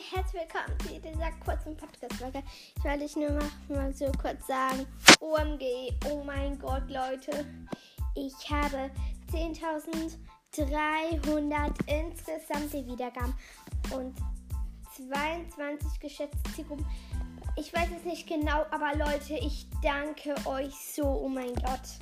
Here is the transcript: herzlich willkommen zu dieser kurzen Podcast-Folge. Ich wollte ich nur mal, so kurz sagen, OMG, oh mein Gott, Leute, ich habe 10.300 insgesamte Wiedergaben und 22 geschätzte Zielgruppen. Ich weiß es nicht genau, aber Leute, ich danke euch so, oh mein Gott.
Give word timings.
herzlich 0.00 0.42
willkommen 0.42 0.72
zu 0.80 0.88
dieser 0.88 1.30
kurzen 1.44 1.76
Podcast-Folge. 1.76 2.42
Ich 2.76 2.84
wollte 2.84 3.04
ich 3.04 3.14
nur 3.14 3.38
mal, 3.68 3.92
so 3.92 4.10
kurz 4.12 4.46
sagen, 4.46 4.86
OMG, 5.20 5.92
oh 6.10 6.24
mein 6.24 6.58
Gott, 6.58 6.88
Leute, 6.88 7.44
ich 8.14 8.32
habe 8.50 8.90
10.300 9.30 11.72
insgesamte 11.86 12.86
Wiedergaben 12.86 13.34
und 13.94 14.16
22 14.96 16.00
geschätzte 16.00 16.42
Zielgruppen. 16.54 16.86
Ich 17.56 17.74
weiß 17.74 17.90
es 17.98 18.04
nicht 18.04 18.26
genau, 18.26 18.64
aber 18.70 18.96
Leute, 18.96 19.34
ich 19.34 19.66
danke 19.82 20.34
euch 20.46 20.74
so, 20.74 21.04
oh 21.04 21.28
mein 21.28 21.54
Gott. 21.56 21.98